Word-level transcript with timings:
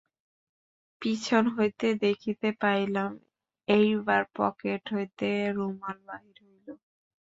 পিছন 1.01 1.43
হইতে 1.55 1.87
দেখিতে 2.05 2.47
পাইলাম, 2.61 3.11
এইবার 3.67 4.21
পকেট 4.35 4.83
হইতে 4.93 5.27
রুমাল 5.57 5.97
বাহির 6.07 6.37
হইল। 6.43 6.67